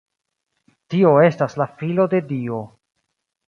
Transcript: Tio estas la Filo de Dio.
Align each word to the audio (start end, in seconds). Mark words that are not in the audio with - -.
Tio 0.93 1.11
estas 1.27 1.57
la 1.63 1.69
Filo 1.83 2.09
de 2.17 2.25
Dio. 2.33 2.61